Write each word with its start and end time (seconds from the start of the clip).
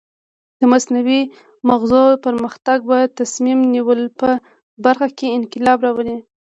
د 0.59 0.61
مصنوعي 0.71 1.21
مغزو 1.69 2.03
پرمختګ 2.25 2.77
به 2.89 2.97
د 3.05 3.09
تصمیم 3.19 3.59
نیولو 3.73 4.07
په 4.19 4.29
برخه 4.85 5.07
کې 5.17 5.27
انقلاب 5.37 5.77
راولي. 5.85 6.17